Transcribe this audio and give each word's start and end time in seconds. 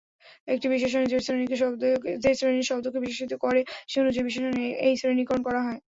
একটি 0.47 0.67
বিশেষণ 0.69 1.01
যে 1.11 1.17
শ্রেণীর 2.35 2.67
শব্দকে 2.69 2.99
বিশেষিত 3.03 3.31
করে 3.43 3.59
সে 3.89 3.97
অনুযায়ী 4.01 4.25
বিশেষণের 4.27 4.55
এই 4.87 4.93
শ্রেণীকরণ 4.99 5.41
করা 5.47 5.61
হয়। 5.65 5.79